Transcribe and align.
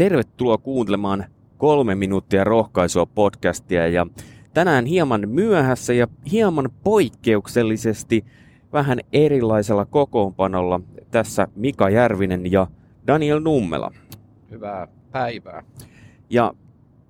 tervetuloa 0.00 0.58
kuuntelemaan 0.58 1.24
kolme 1.58 1.94
minuuttia 1.94 2.44
rohkaisua 2.44 3.06
podcastia 3.06 3.88
ja 3.88 4.06
tänään 4.54 4.86
hieman 4.86 5.28
myöhässä 5.28 5.92
ja 5.92 6.08
hieman 6.30 6.70
poikkeuksellisesti 6.84 8.24
vähän 8.72 8.98
erilaisella 9.12 9.84
kokoonpanolla 9.84 10.80
tässä 11.10 11.48
Mika 11.56 11.90
Järvinen 11.90 12.52
ja 12.52 12.66
Daniel 13.06 13.40
Nummela. 13.40 13.90
Hyvää 14.50 14.88
päivää. 15.12 15.62
Ja 16.30 16.54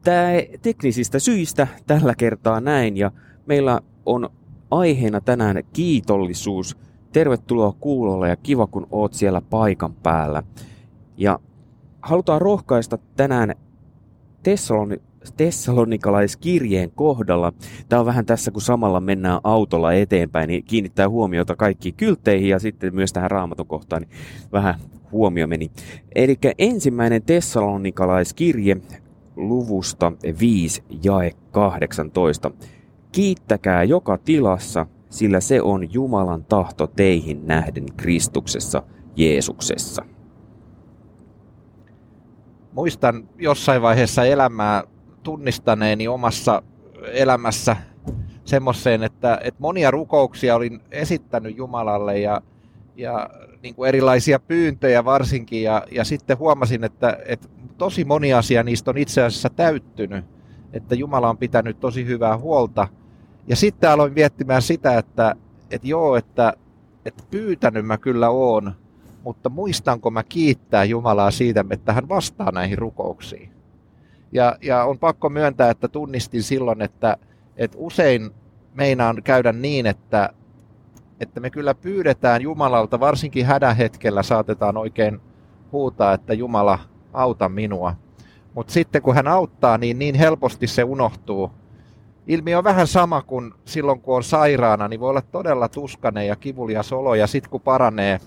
tämä 0.04 0.28
teknisistä 0.62 1.18
syistä 1.18 1.66
tällä 1.86 2.14
kertaa 2.14 2.60
näin 2.60 2.96
ja 2.96 3.10
meillä 3.46 3.80
on 4.06 4.30
aiheena 4.70 5.20
tänään 5.20 5.62
kiitollisuus. 5.72 6.76
Tervetuloa 7.12 7.74
kuulolle 7.80 8.28
ja 8.28 8.36
kiva 8.36 8.66
kun 8.66 8.86
oot 8.90 9.14
siellä 9.14 9.40
paikan 9.40 9.94
päällä. 9.94 10.42
Ja 11.16 11.38
halutaan 12.02 12.40
rohkaista 12.40 12.98
tänään 13.16 13.54
Tessaloni, 14.42 14.96
Tessalonikalaiskirjeen 15.36 16.90
kohdalla. 16.90 17.52
Tämä 17.88 18.00
on 18.00 18.06
vähän 18.06 18.26
tässä, 18.26 18.50
kun 18.50 18.62
samalla 18.62 19.00
mennään 19.00 19.40
autolla 19.44 19.92
eteenpäin, 19.92 20.48
niin 20.48 20.64
kiinnittää 20.64 21.08
huomiota 21.08 21.56
kaikkiin 21.56 21.94
kyltteihin 21.94 22.48
ja 22.48 22.58
sitten 22.58 22.94
myös 22.94 23.12
tähän 23.12 23.30
raamatun 23.30 23.66
kohtaan, 23.66 24.02
niin 24.02 24.10
vähän 24.52 24.74
huomio 25.12 25.46
meni. 25.46 25.70
Eli 26.14 26.38
ensimmäinen 26.58 27.22
Tessalonikalaiskirje 27.22 28.76
luvusta 29.36 30.12
5 30.40 30.82
jae 31.04 31.32
18. 31.50 32.50
Kiittäkää 33.12 33.84
joka 33.84 34.18
tilassa, 34.18 34.86
sillä 35.10 35.40
se 35.40 35.62
on 35.62 35.92
Jumalan 35.92 36.44
tahto 36.44 36.86
teihin 36.86 37.46
nähden 37.46 37.86
Kristuksessa, 37.96 38.82
Jeesuksessa 39.16 40.04
muistan 42.72 43.28
jossain 43.38 43.82
vaiheessa 43.82 44.24
elämää 44.24 44.84
tunnistaneeni 45.22 46.08
omassa 46.08 46.62
elämässä 47.12 47.76
semmoiseen, 48.44 49.02
että, 49.02 49.40
että 49.44 49.60
monia 49.60 49.90
rukouksia 49.90 50.56
olin 50.56 50.80
esittänyt 50.90 51.56
Jumalalle 51.56 52.18
ja, 52.18 52.42
ja 52.96 53.30
niin 53.62 53.74
kuin 53.74 53.88
erilaisia 53.88 54.38
pyyntöjä 54.38 55.04
varsinkin 55.04 55.62
ja, 55.62 55.86
ja 55.90 56.04
sitten 56.04 56.38
huomasin, 56.38 56.84
että, 56.84 57.18
että 57.26 57.48
tosi 57.78 58.04
moni 58.04 58.34
asia 58.34 58.62
niistä 58.62 58.90
on 58.90 58.98
itse 58.98 59.22
asiassa 59.22 59.50
täyttynyt, 59.50 60.24
että 60.72 60.94
Jumala 60.94 61.28
on 61.28 61.38
pitänyt 61.38 61.80
tosi 61.80 62.06
hyvää 62.06 62.38
huolta. 62.38 62.88
Ja 63.46 63.56
sitten 63.56 63.90
aloin 63.90 64.12
miettimään 64.12 64.62
sitä, 64.62 64.98
että, 64.98 65.34
että 65.70 65.88
joo, 65.88 66.16
että, 66.16 66.52
että 67.04 67.24
pyytänyt 67.30 67.86
mä 67.86 67.98
kyllä 67.98 68.30
oon, 68.30 68.72
mutta 69.24 69.48
muistanko 69.48 70.10
mä 70.10 70.22
kiittää 70.22 70.84
Jumalaa 70.84 71.30
siitä, 71.30 71.64
että 71.70 71.92
hän 71.92 72.08
vastaa 72.08 72.52
näihin 72.52 72.78
rukouksiin. 72.78 73.52
Ja, 74.32 74.56
ja 74.62 74.84
on 74.84 74.98
pakko 74.98 75.28
myöntää, 75.28 75.70
että 75.70 75.88
tunnistin 75.88 76.42
silloin, 76.42 76.82
että, 76.82 77.16
että 77.56 77.78
usein 77.80 78.30
meinaan 78.74 79.22
käydä 79.22 79.52
niin, 79.52 79.86
että, 79.86 80.30
että 81.20 81.40
me 81.40 81.50
kyllä 81.50 81.74
pyydetään 81.74 82.42
Jumalalta, 82.42 83.00
varsinkin 83.00 83.46
hädän 83.46 83.76
hetkellä 83.76 84.22
saatetaan 84.22 84.76
oikein 84.76 85.20
huutaa, 85.72 86.12
että 86.12 86.34
Jumala 86.34 86.78
auta 87.12 87.48
minua. 87.48 87.94
Mutta 88.54 88.72
sitten 88.72 89.02
kun 89.02 89.14
hän 89.14 89.28
auttaa, 89.28 89.78
niin 89.78 89.98
niin 89.98 90.14
helposti 90.14 90.66
se 90.66 90.84
unohtuu. 90.84 91.50
Ilmiö 92.26 92.58
on 92.58 92.64
vähän 92.64 92.86
sama 92.86 93.22
kuin 93.22 93.52
silloin, 93.64 94.00
kun 94.00 94.16
on 94.16 94.24
sairaana, 94.24 94.88
niin 94.88 95.00
voi 95.00 95.10
olla 95.10 95.22
todella 95.22 95.68
tuskainen 95.68 96.26
ja 96.26 96.36
kivulias 96.36 96.92
olo, 96.92 97.14
ja 97.14 97.26
sitten 97.26 97.50
kun 97.50 97.60
paranee, 97.60 98.20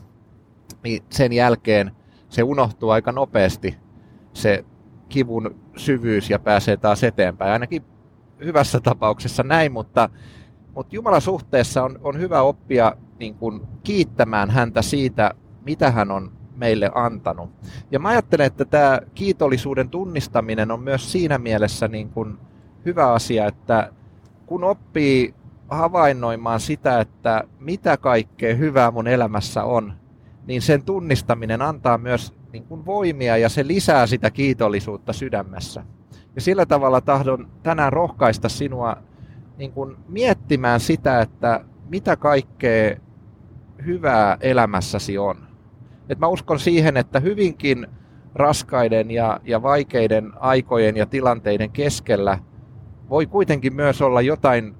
niin 0.84 1.03
sen 1.09 1.34
jälkeen 1.34 1.91
se 2.29 2.44
unohtuu 2.44 2.90
aika 2.90 3.12
nopeasti 3.12 3.78
se 4.34 4.66
kivun 5.09 5.56
syvyys 5.78 6.29
ja 6.29 6.40
pääsee 6.40 6.78
taas 6.78 7.03
eteenpäin. 7.03 7.51
Ainakin 7.51 7.84
hyvässä 8.46 8.79
tapauksessa 8.79 9.44
näin, 9.44 9.72
mutta, 9.72 10.09
mutta 10.75 10.96
Jumalan 10.96 11.22
suhteessa 11.22 11.84
on, 11.84 12.00
on 12.03 12.19
hyvä 12.19 12.41
oppia 12.41 12.96
niin 13.19 13.35
kuin 13.35 13.62
kiittämään 13.84 14.50
häntä 14.50 14.81
siitä, 14.81 15.31
mitä 15.66 15.91
hän 15.91 16.12
on 16.12 16.31
meille 16.56 16.91
antanut. 16.96 17.50
Ja 17.91 18.00
mä 18.00 18.09
ajattelen, 18.09 18.47
että 18.47 18.66
tämä 18.66 19.00
kiitollisuuden 19.16 19.90
tunnistaminen 19.90 20.72
on 20.72 20.79
myös 20.79 21.12
siinä 21.12 21.38
mielessä 21.38 21.88
niin 21.88 22.09
kuin 22.09 22.38
hyvä 22.85 23.12
asia, 23.12 23.46
että 23.46 23.94
kun 24.46 24.63
oppii 24.63 25.34
havainnoimaan 25.69 26.59
sitä, 26.59 27.00
että 27.00 27.44
mitä 27.59 27.97
kaikkea 27.97 28.56
hyvää 28.56 28.91
mun 28.91 29.07
elämässä 29.07 29.63
on, 29.63 29.94
niin 30.47 30.61
sen 30.61 30.83
tunnistaminen 30.83 31.61
antaa 31.61 31.97
myös 31.97 32.33
niin 32.51 32.63
kuin 32.63 32.85
voimia 32.85 33.37
ja 33.37 33.49
se 33.49 33.67
lisää 33.67 34.07
sitä 34.07 34.31
kiitollisuutta 34.31 35.13
sydämessä. 35.13 35.83
Ja 36.35 36.41
sillä 36.41 36.65
tavalla 36.65 37.01
tahdon 37.01 37.47
tänään 37.63 37.93
rohkaista 37.93 38.49
sinua 38.49 38.97
niin 39.57 39.71
kuin 39.71 39.95
miettimään 40.07 40.79
sitä, 40.79 41.21
että 41.21 41.65
mitä 41.89 42.15
kaikkea 42.15 42.97
hyvää 43.85 44.37
elämässäsi 44.41 45.17
on. 45.17 45.37
Et 46.09 46.19
mä 46.19 46.27
uskon 46.27 46.59
siihen, 46.59 46.97
että 46.97 47.19
hyvinkin 47.19 47.87
raskaiden 48.35 49.11
ja, 49.11 49.39
ja 49.43 49.61
vaikeiden 49.61 50.31
aikojen 50.39 50.97
ja 50.97 51.05
tilanteiden 51.05 51.71
keskellä 51.71 52.39
voi 53.09 53.25
kuitenkin 53.25 53.75
myös 53.75 54.01
olla 54.01 54.21
jotain 54.21 54.75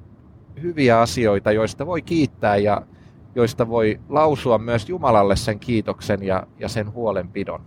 hyviä 0.62 1.00
asioita, 1.00 1.52
joista 1.52 1.86
voi 1.86 2.02
kiittää 2.02 2.58
ja 2.58 2.82
joista 3.36 3.70
voi 3.70 4.00
lausua 4.10 4.58
myös 4.58 4.90
Jumalalle 4.90 5.36
sen 5.36 5.60
kiitoksen 5.60 6.24
ja, 6.24 6.48
ja 6.60 6.70
sen 6.70 6.94
huolenpidon. 6.94 7.62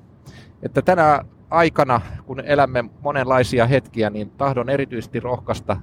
Että 0.62 0.82
tänä 0.82 1.24
aikana, 1.50 2.00
kun 2.26 2.40
elämme 2.40 2.84
monenlaisia 3.00 3.66
hetkiä, 3.66 4.10
niin 4.10 4.30
tahdon 4.30 4.70
erityisesti 4.70 5.20
rohkaista 5.20 5.76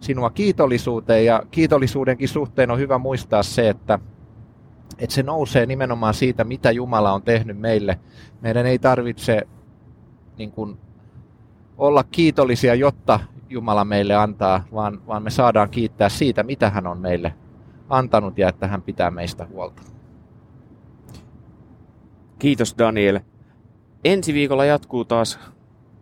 sinua 0.00 0.30
kiitollisuuteen 0.30 1.24
ja 1.24 1.42
kiitollisuudenkin 1.50 2.28
suhteen 2.28 2.70
on 2.70 2.78
hyvä 2.78 2.98
muistaa 2.98 3.42
se, 3.42 3.68
että, 3.68 3.98
että 4.98 5.14
se 5.14 5.22
nousee 5.22 5.66
nimenomaan 5.66 6.14
siitä, 6.14 6.44
mitä 6.44 6.70
Jumala 6.70 7.12
on 7.12 7.22
tehnyt 7.22 7.58
meille. 7.58 8.00
Meidän 8.40 8.66
ei 8.66 8.78
tarvitse 8.78 9.42
niin 10.38 10.52
kuin, 10.52 10.78
olla 11.78 12.04
kiitollisia, 12.04 12.74
jotta 12.74 13.20
Jumala 13.48 13.84
meille 13.84 14.14
antaa, 14.14 14.64
vaan, 14.74 15.06
vaan 15.06 15.22
me 15.22 15.30
saadaan 15.30 15.70
kiittää 15.70 16.08
siitä, 16.08 16.42
mitä 16.42 16.70
hän 16.70 16.86
on 16.86 16.98
meille 16.98 17.34
antanut 17.92 18.38
ja 18.38 18.48
että 18.48 18.66
hän 18.66 18.82
pitää 18.82 19.10
meistä 19.10 19.46
huolta. 19.46 19.82
Kiitos 22.38 22.74
Daniel. 22.78 23.20
Ensi 24.04 24.34
viikolla 24.34 24.64
jatkuu 24.64 25.04
taas 25.04 25.38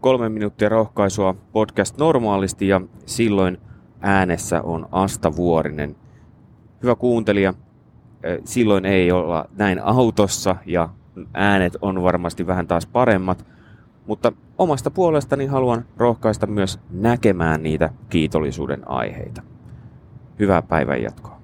kolme 0.01 0.29
minuuttia 0.29 0.69
rohkaisua 0.69 1.35
podcast 1.53 1.99
normaalisti 1.99 2.69
ja 2.69 2.81
silloin 3.07 3.59
äänessä 4.01 4.63
on 4.63 4.89
Asta 4.93 5.37
Vuorinen. 5.37 5.97
Hyvä 6.83 6.95
kuuntelija, 6.95 7.55
silloin 8.45 8.85
ei 8.87 9.13
olla 9.13 9.45
näin 9.57 9.83
autossa 9.83 10.57
ja 10.67 10.89
äänet 11.35 11.77
on 11.83 12.03
varmasti 12.03 12.47
vähän 12.47 12.67
taas 12.67 12.87
paremmat, 12.87 13.47
mutta 14.07 14.33
omasta 14.59 14.91
puolestani 14.91 15.47
haluan 15.47 15.85
rohkaista 15.97 16.47
myös 16.47 16.81
näkemään 16.91 17.63
niitä 17.63 17.91
kiitollisuuden 18.09 18.91
aiheita. 18.91 19.43
Hyvää 20.39 20.63
päivän 20.63 21.03
jatkoa. 21.03 21.40